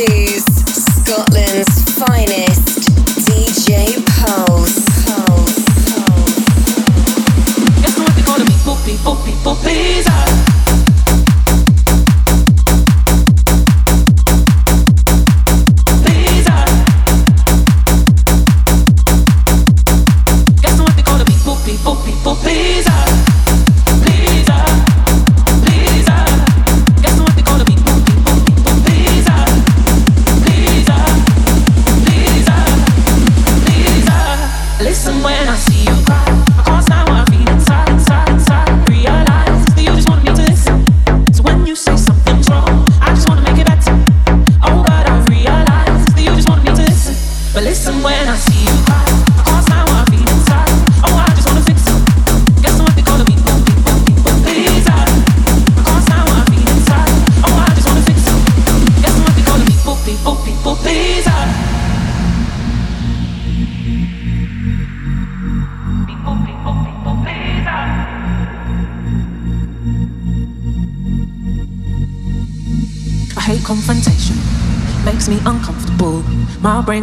Energy. 0.00 0.29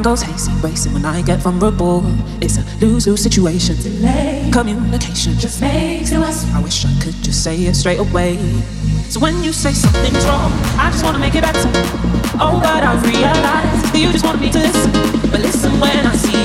Goes 0.02 0.22
hazy, 0.22 0.52
racing 0.62 0.94
when 0.94 1.06
I 1.06 1.22
get 1.22 1.40
vulnerable. 1.40 2.04
It's 2.42 2.58
a 2.58 2.64
lose-lose 2.80 3.22
situation. 3.22 3.76
Delay. 3.78 4.50
Communication 4.52 5.38
just 5.38 5.62
makes 5.62 6.12
it 6.12 6.20
worse. 6.20 6.46
I 6.54 6.62
wish 6.62 6.86
I 6.86 6.94
could 7.02 7.16
just 7.24 7.44
say 7.44 7.56
it 7.56 7.76
straight 7.76 8.00
away. 8.00 8.38
So 9.10 9.20
when 9.20 9.44
you 9.44 9.54
say 9.54 9.74
something's 9.74 10.26
wrong, 10.26 10.52
I 10.78 10.90
just 10.92 11.04
wanna 11.04 11.20
make 11.20 11.36
it 11.36 11.42
better. 11.42 11.70
Oh, 12.40 12.60
but 12.62 12.84
I've 12.84 13.02
realized 13.04 13.94
that 13.94 14.00
you 14.00 14.12
just 14.12 14.26
want 14.26 14.40
me 14.42 14.52
to 14.52 14.60
listen. 14.60 14.92
But 15.32 15.42
listen 15.42 15.80
when 15.80 16.06
I 16.06 16.16
see 16.16 16.37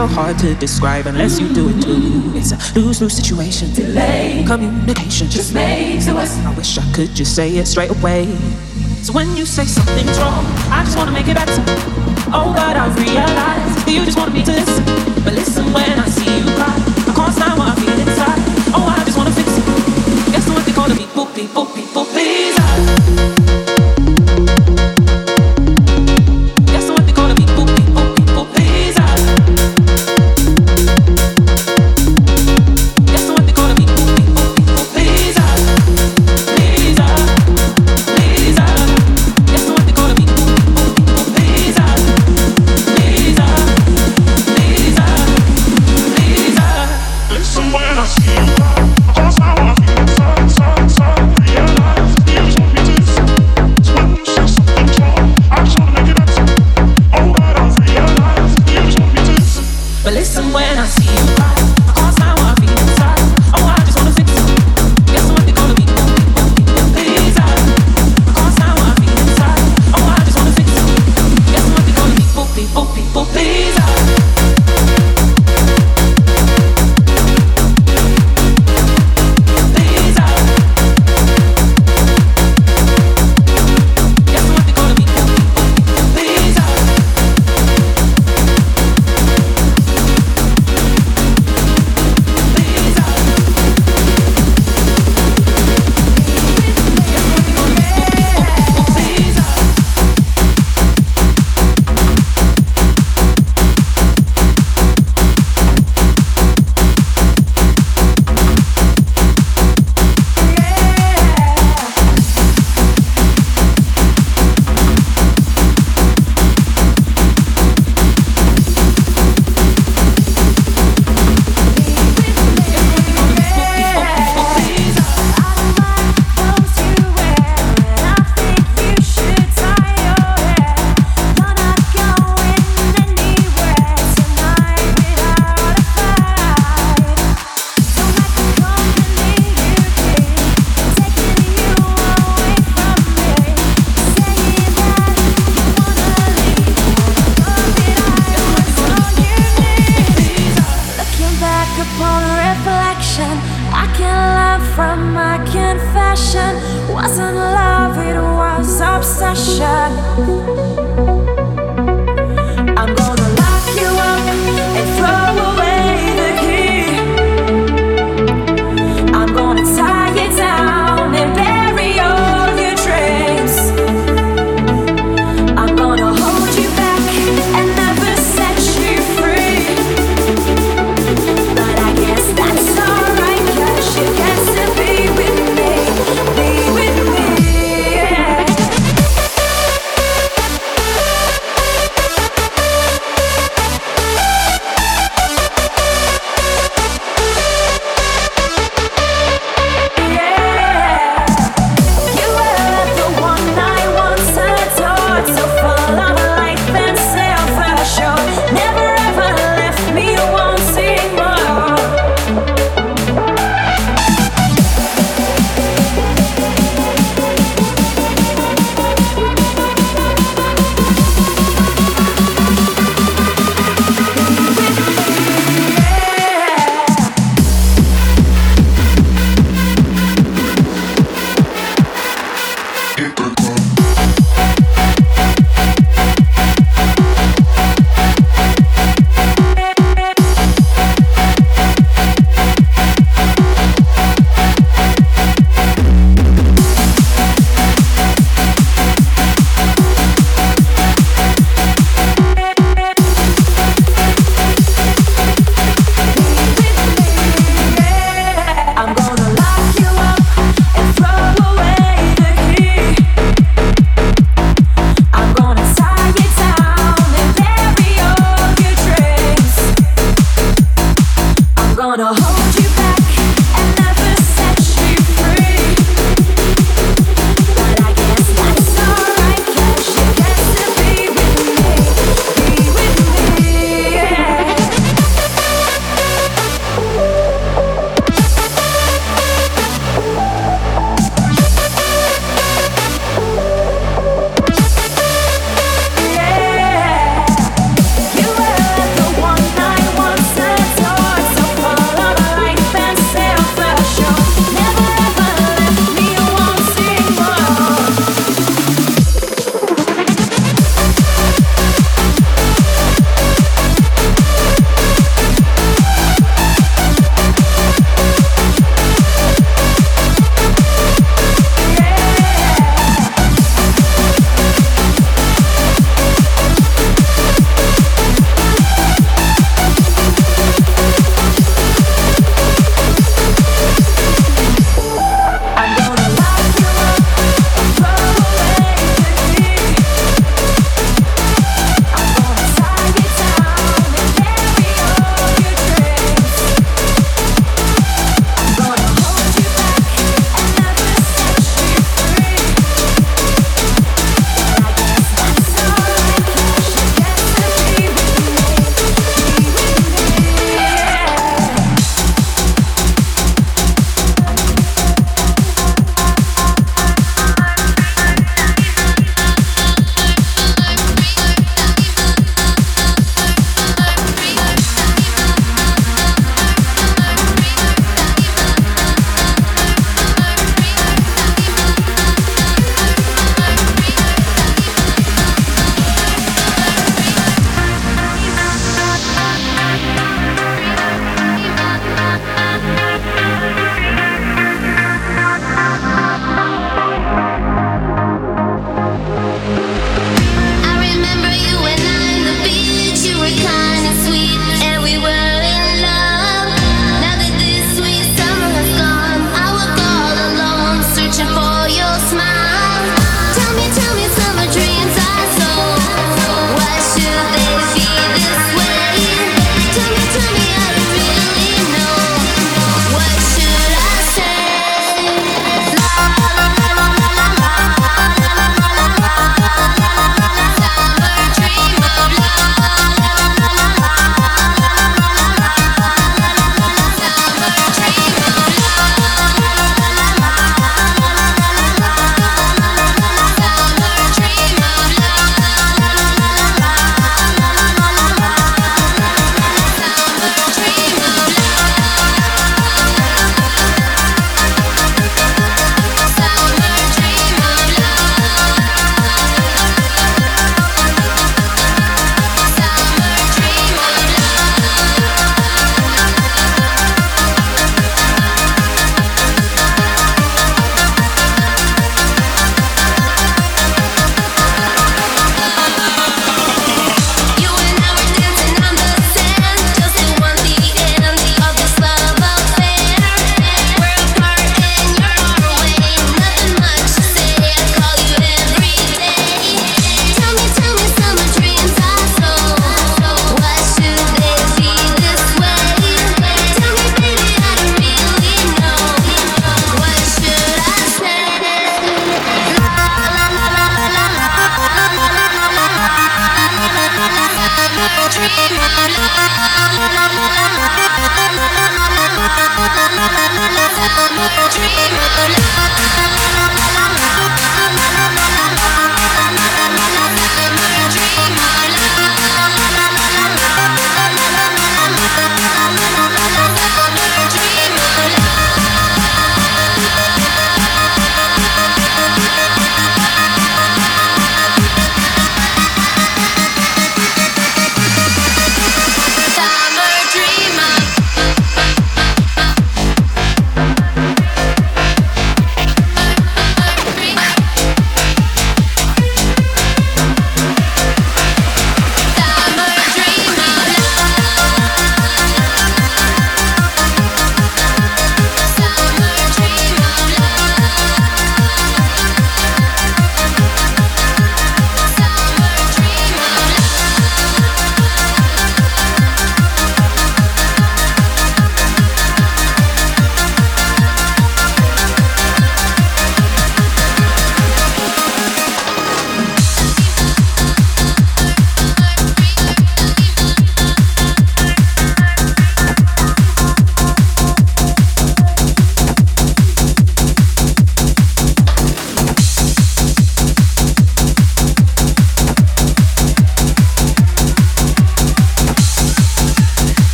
so 0.00 0.06
hard 0.06 0.38
to 0.38 0.54
describe 0.54 1.04
unless 1.06 1.38
you 1.38 1.52
do 1.52 1.68
it 1.68 1.82
too. 1.82 2.32
It's 2.34 2.52
a 2.52 2.78
lose 2.78 3.02
lose 3.02 3.12
situation. 3.12 3.70
Delay. 3.74 4.44
Communication 4.46 5.28
just 5.28 5.52
makes 5.52 6.06
it 6.06 6.14
worse. 6.14 6.38
I 6.38 6.54
wish 6.54 6.78
I 6.78 6.92
could 6.94 7.14
just 7.14 7.36
say 7.36 7.56
it 7.58 7.66
straight 7.66 7.90
away. 7.90 8.24
So 9.02 9.12
when 9.12 9.36
you 9.36 9.44
say 9.44 9.66
something's 9.66 10.18
wrong, 10.18 10.46
I 10.72 10.84
just 10.84 10.96
wanna 10.96 11.12
make 11.12 11.28
it 11.28 11.34
better. 11.34 11.62
Oh, 12.32 12.50
but 12.56 12.76
I've 12.76 12.96
realized 12.96 13.84
that 13.84 13.92
you 13.92 14.02
just 14.06 14.16
me 14.32 14.42
to 14.42 14.52
listen. 14.52 14.84
But 15.22 15.34
listen 15.34 15.49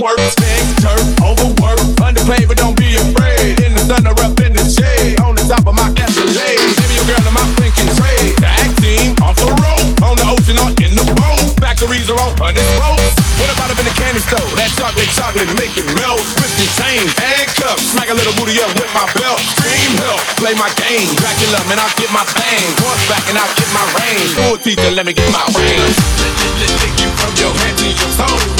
Twerk, 0.00 0.16
spin, 0.32 0.64
turf, 0.80 1.04
overwork. 1.20 1.76
Underpaid, 2.00 2.48
but 2.48 2.56
don't 2.56 2.72
be 2.72 2.96
afraid. 2.96 3.60
In 3.60 3.76
the 3.76 3.84
or 3.84 4.16
up 4.24 4.32
in 4.40 4.56
the 4.56 4.64
shade. 4.64 5.20
On 5.20 5.36
the 5.36 5.44
top 5.44 5.68
of 5.68 5.76
my 5.76 5.92
Escalade. 5.92 6.56
Baby, 6.56 6.96
your 6.96 7.04
girl 7.04 7.20
in 7.20 7.36
my 7.36 7.44
thinking 7.60 7.84
trade. 8.00 8.32
Tag 8.40 8.72
team, 8.80 9.12
off 9.20 9.36
the 9.36 9.52
road. 9.52 9.84
On 10.00 10.16
the 10.16 10.24
ocean 10.24 10.56
or 10.56 10.72
in 10.80 10.96
the 10.96 11.04
boat. 11.04 11.52
Factories 11.60 12.08
are 12.08 12.16
on 12.16 12.32
hundred 12.40 12.64
ropes. 12.80 13.12
What 13.36 13.52
about 13.52 13.68
up 13.68 13.76
in 13.76 13.84
the 13.84 13.92
candy 13.92 14.24
store? 14.24 14.40
That 14.56 14.72
chocolate, 14.72 15.12
chocolate, 15.12 15.52
make 15.60 15.76
it 15.76 15.84
melt. 15.92 16.24
Twisted 16.32 16.72
chains, 16.80 17.12
handcuffs. 17.20 17.92
Smack 17.92 18.08
a 18.08 18.16
little 18.16 18.32
booty 18.40 18.56
up 18.64 18.72
with 18.80 18.88
my 18.96 19.04
belt. 19.20 19.36
Dream 19.60 20.00
help, 20.00 20.24
play 20.40 20.56
my 20.56 20.72
game. 20.80 21.12
Dracula, 21.20 21.60
man, 21.68 21.76
I'll 21.76 21.92
get 22.00 22.08
my 22.08 22.24
thing. 22.24 22.64
back 23.04 23.28
and 23.28 23.36
I'll 23.36 23.52
get 23.52 23.68
my 23.76 23.84
range. 24.00 24.32
School 24.32 24.56
teacher, 24.64 24.96
let 24.96 25.04
me 25.04 25.12
get 25.12 25.28
my 25.28 25.44
range. 25.60 25.92
Lick 26.56 26.96
you 27.04 27.12
from 27.20 27.36
your 27.36 27.52
head 27.52 27.76
to 27.76 27.84
your 27.84 28.12
toes. 28.16 28.59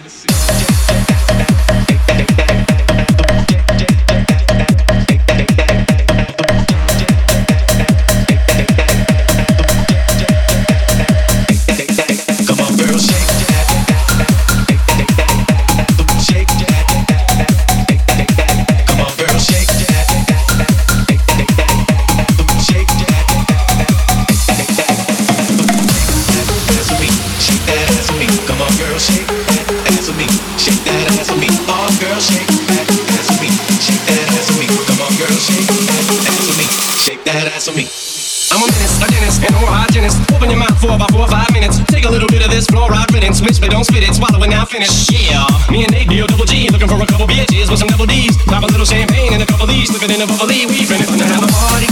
on, 28.61 28.71
girl, 28.77 28.99
shake 28.99 29.27
that 29.27 29.65
ass 29.89 30.05
for 30.05 30.15
me. 30.17 30.27
Shake 30.61 30.83
that 30.85 31.01
ass 31.17 31.29
for 31.29 31.39
me. 31.41 31.49
Oh, 31.65 31.89
girl, 31.97 32.19
shake 32.21 32.47
that 32.69 32.85
ass 32.85 33.27
for 33.33 33.41
me. 33.41 33.49
Shake 33.81 34.03
that 34.05 34.27
ass 34.37 34.47
for 34.49 34.57
me. 34.61 34.67
Come 34.69 35.01
on, 35.01 35.13
girl, 35.17 35.37
shake 35.41 35.65
that 35.65 36.05
ass 36.29 36.45
for 36.45 36.55
me. 36.57 36.65
Shake 37.01 37.23
that 37.25 37.45
ass 37.49 37.65
for 37.65 37.75
me. 37.75 37.85
I'm 38.51 38.59
a 38.59 38.67
menace, 38.67 38.99
a 38.99 39.07
dentist, 39.07 39.39
and 39.47 39.55
a 39.55 39.61
hygienist. 39.63 40.19
Open 40.35 40.51
your 40.51 40.59
mouth 40.59 40.75
for 40.77 40.91
about 40.91 41.09
four 41.15 41.23
or 41.23 41.31
five 41.31 41.49
minutes. 41.55 41.79
Take 41.87 42.03
a 42.05 42.11
little 42.11 42.27
bit 42.27 42.43
of 42.43 42.51
this 42.51 42.67
fluoride 42.67 43.09
riddance. 43.15 43.41
Mix, 43.41 43.57
but 43.57 43.71
don't 43.71 43.87
spit 43.87 44.03
it. 44.03 44.13
Swallow 44.13 44.43
it 44.43 44.51
now, 44.51 44.65
finish. 44.65 45.07
Yeah. 45.07 45.47
Me 45.71 45.87
and 45.87 45.91
Nate, 45.91 46.09
deal 46.09 46.27
double 46.27 46.45
G. 46.45 46.67
Looking 46.69 46.91
for 46.91 46.99
a 46.99 47.07
couple 47.07 47.25
bitches 47.27 47.71
with 47.71 47.79
some 47.79 47.87
double 47.87 48.05
D's. 48.05 48.35
Pop 48.45 48.63
a 48.63 48.67
little 48.67 48.85
champagne 48.85 49.33
and 49.33 49.41
a 49.41 49.47
couple 49.47 49.65
of 49.65 49.71
these. 49.71 49.87
Slipping 49.87 50.11
in 50.11 50.21
a 50.21 50.27
bubbly. 50.27 50.67
We 50.67 50.83
finna 50.83 51.07
have 51.07 51.43
a 51.43 51.47
party. 51.47 51.90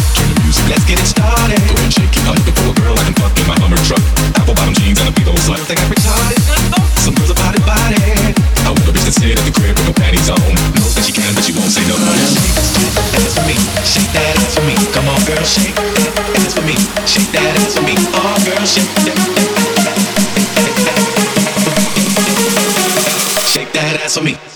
For 24.20 24.26
me. 24.26 24.49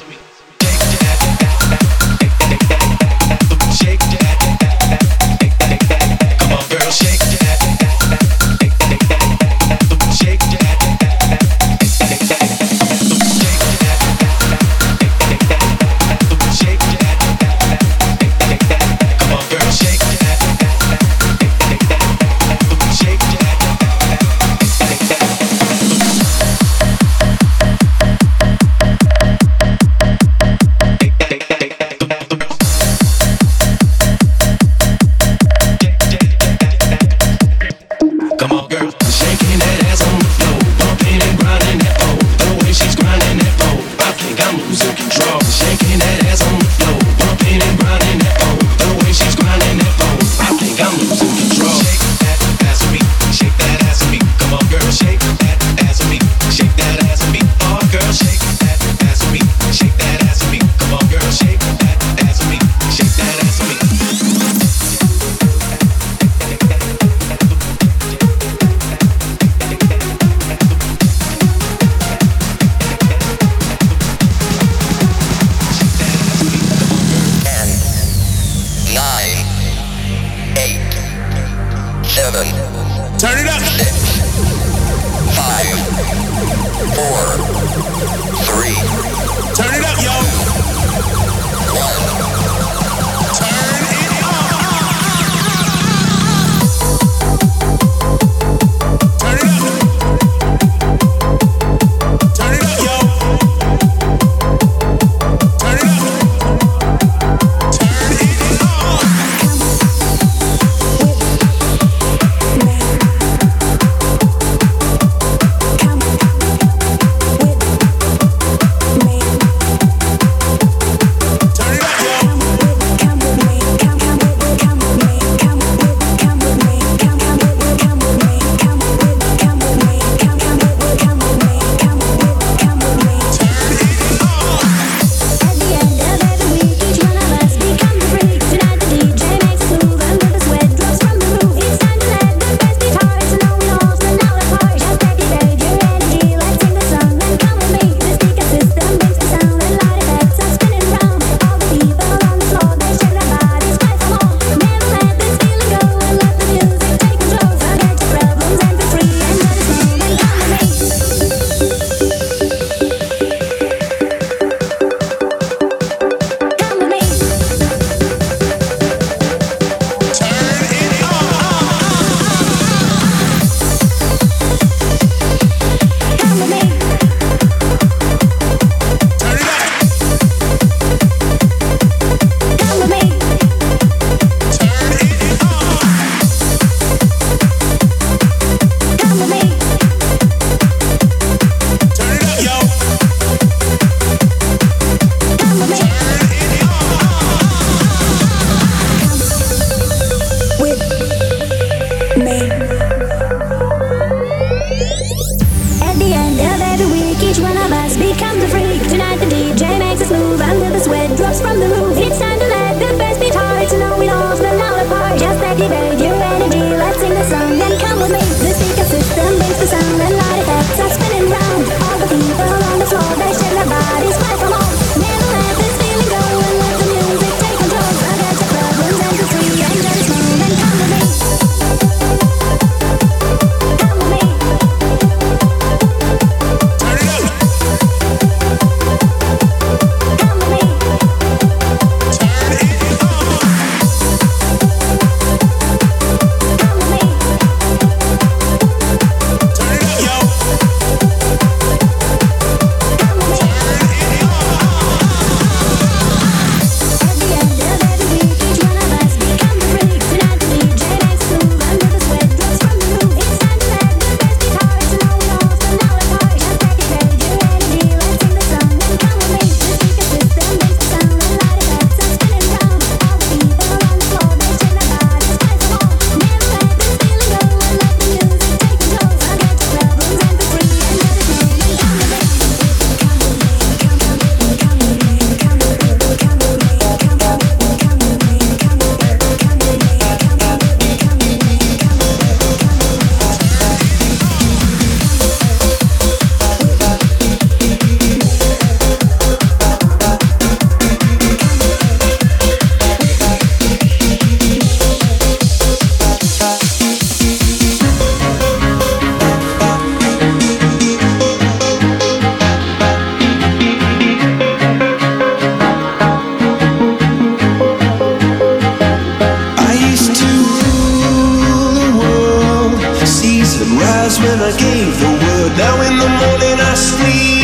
rise 323.78 324.20
when 324.20 324.40
I 324.40 324.52
gave 324.58 324.94
the 325.00 325.12
word. 325.24 325.52
Now 325.58 325.76
in 325.82 325.98
the 325.98 326.10
morning 326.22 326.58
I 326.60 326.74
sleep. 326.76 327.43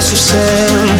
Pillars. 0.00 0.90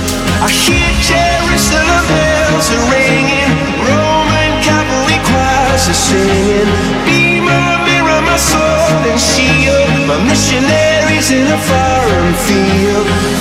I 0.44 0.48
hear 0.50 0.90
Jerusalem 1.00 2.04
bells 2.08 2.68
are 2.76 2.86
ringing, 2.92 3.52
Roman 3.88 4.52
cavalry 4.60 5.18
choirs 5.24 5.88
are 5.88 6.00
singing. 6.08 6.68
Be 7.04 7.40
my 7.40 7.80
mirror, 7.84 8.20
my 8.20 8.36
sword 8.36 9.04
and 9.08 9.20
shield, 9.20 9.88
my 10.06 10.18
missionaries 10.24 11.30
in 11.30 11.46
a 11.48 11.58
foreign 11.58 12.34
field. 12.44 13.39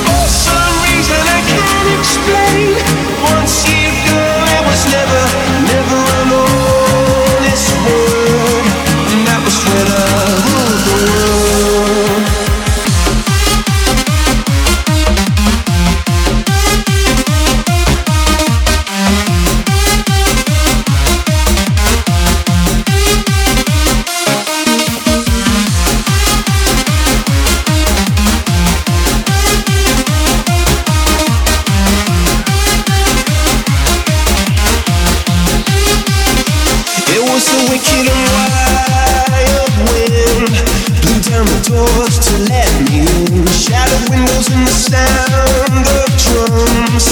And 44.39 44.63
the 44.63 44.71
sound 44.71 45.83
of 45.83 46.07
drums. 46.15 47.11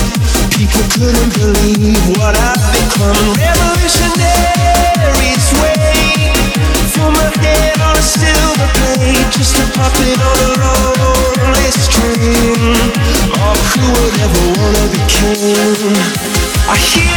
People 0.56 0.80
couldn't 0.96 1.36
believe 1.36 2.00
what 2.16 2.32
I'd 2.40 2.56
become. 2.72 3.36
For 6.96 7.12
my 7.12 7.28
head 7.44 7.82
on 7.84 7.98
a 7.98 8.02
silver 8.02 8.70
just 9.36 9.60
on 9.60 9.68
a 9.76 9.90
lonely. 10.56 11.68
Oh, 13.36 13.60
who 13.76 13.84
would 13.92 14.16
ever 14.24 14.44
wanna 14.56 14.88
be 14.88 15.04
king? 15.12 16.00
I 16.72 16.80
hear 16.80 17.12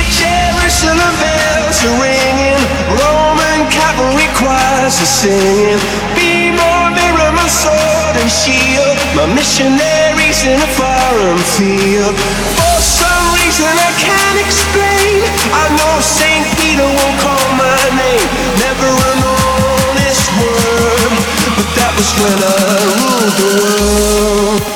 bells 1.23 1.79
are 1.87 1.97
ringing, 2.03 2.63
Roman 2.99 3.71
cavalry 3.71 4.27
choirs 4.35 4.99
are 4.99 5.13
singing. 5.23 5.79
Be 6.19 6.51
more 6.51 6.91
mirror, 6.91 7.31
my 7.31 7.47
sword 7.47 8.15
and 8.19 8.31
shield, 8.31 8.90
my 9.17 9.27
missionaries 9.27 10.45
in 10.45 10.59
a 10.61 10.71
foreign 10.79 11.43
field. 11.57 12.15
For 12.59 12.79
some 12.81 13.25
reason 13.35 13.67
I 13.67 13.93
can't 13.99 14.39
explain, 14.47 15.25
I 15.51 15.67
know 15.77 15.95
Saint 16.01 16.47
Peter 16.59 16.87
won't 16.87 17.17
call 17.19 17.47
my 17.59 17.83
name, 17.99 18.29
never 18.63 18.91
an 19.11 19.21
honest 19.27 20.27
word, 20.39 21.13
but 21.59 21.69
that 21.75 21.93
was 21.99 22.11
when 22.23 22.39
I 22.39 22.61
ruled 22.95 23.35
the 23.41 23.53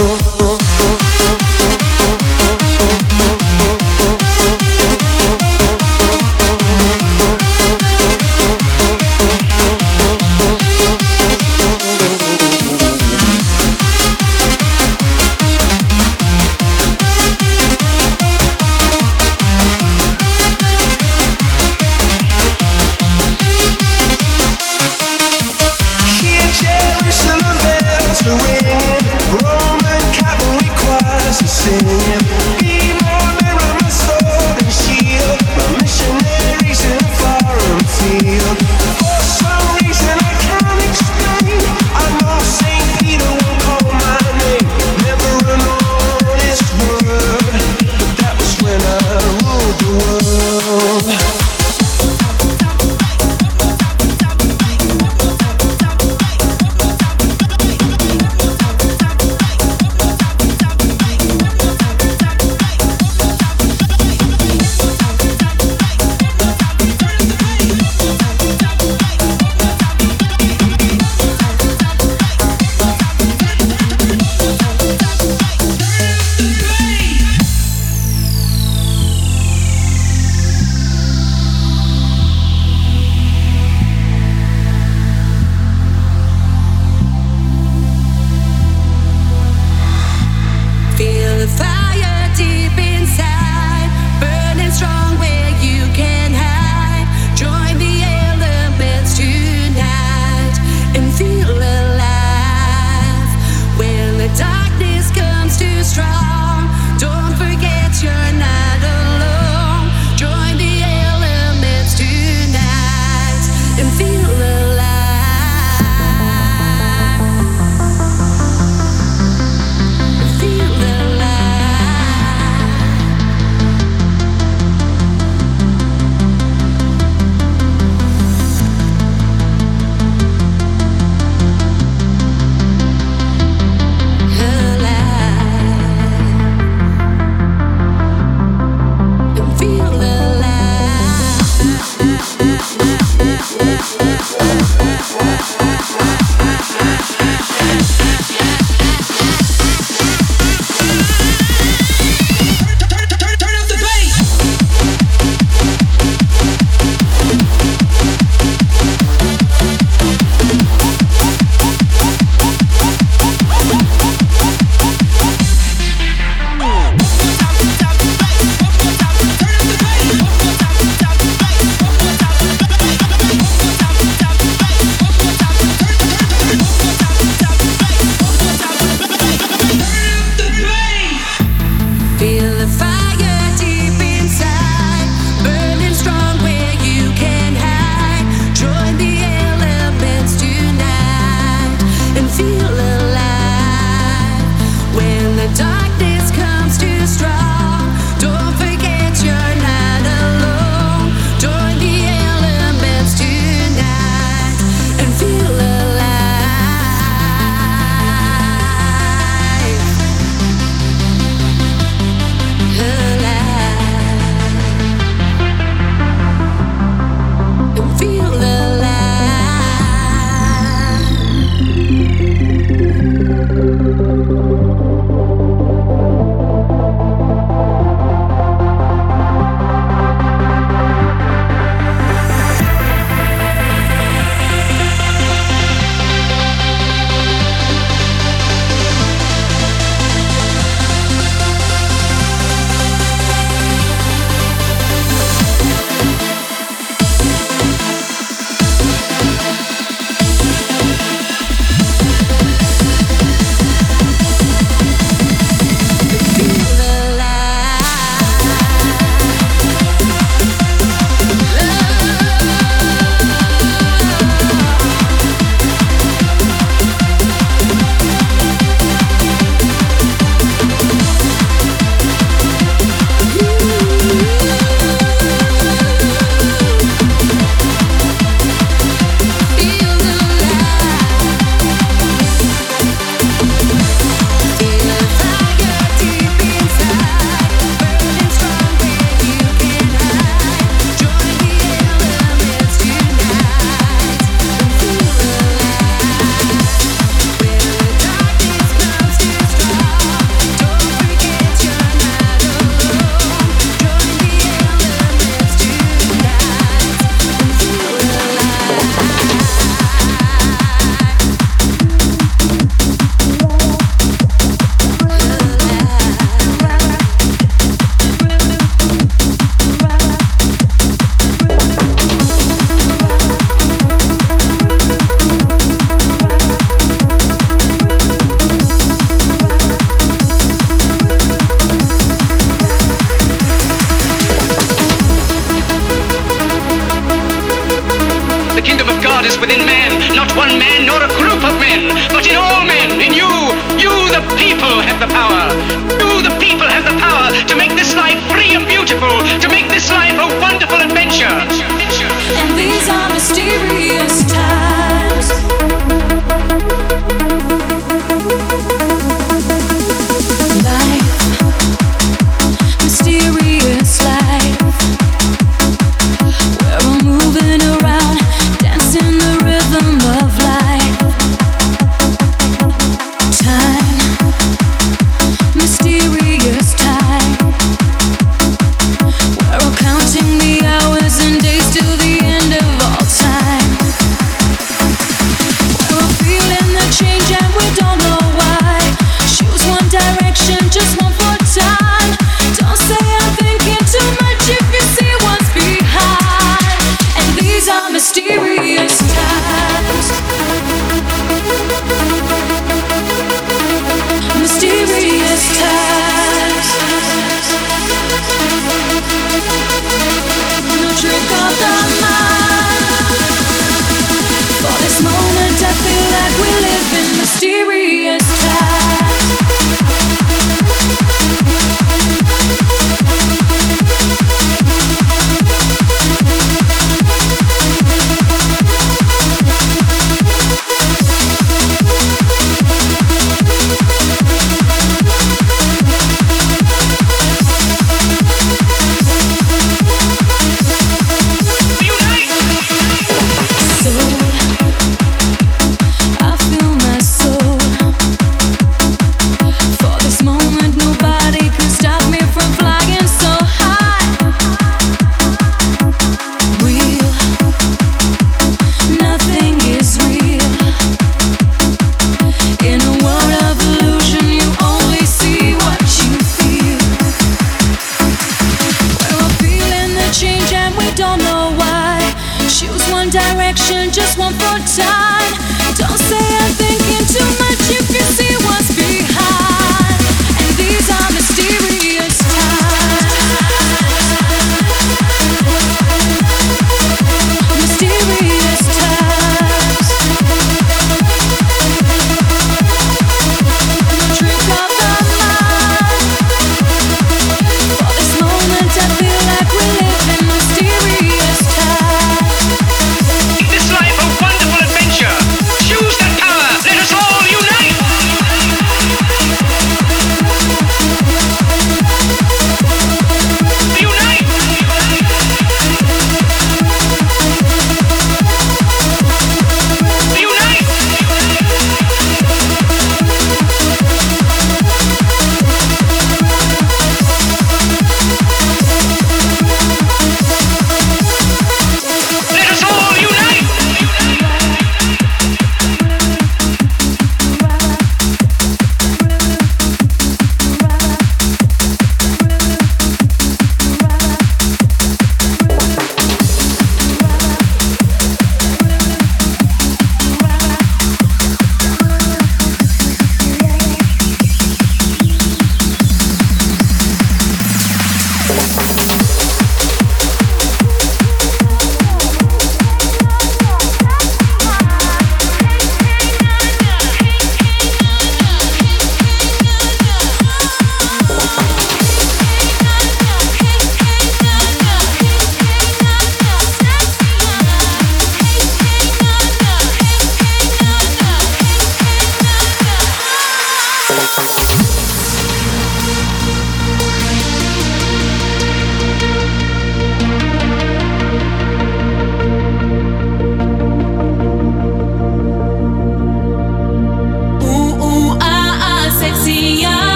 world. 0.00 0.21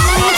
Oh, 0.00 0.37